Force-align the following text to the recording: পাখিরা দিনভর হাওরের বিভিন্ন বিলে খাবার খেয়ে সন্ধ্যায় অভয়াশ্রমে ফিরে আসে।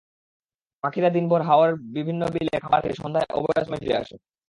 পাখিরা 0.83 1.09
দিনভর 1.09 1.41
হাওরের 1.41 1.75
বিভিন্ন 1.95 2.21
বিলে 2.33 2.53
খাবার 2.63 2.79
খেয়ে 2.83 2.99
সন্ধ্যায় 3.01 3.27
অভয়াশ্রমে 3.37 3.81
ফিরে 3.81 3.95
আসে। 4.01 4.15